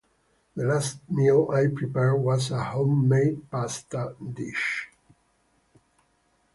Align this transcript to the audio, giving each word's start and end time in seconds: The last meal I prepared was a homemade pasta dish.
The 0.55 0.65
last 0.65 0.97
meal 1.11 1.51
I 1.53 1.67
prepared 1.67 2.19
was 2.19 2.49
a 2.49 2.59
homemade 2.63 3.51
pasta 3.51 4.15
dish. 4.33 4.89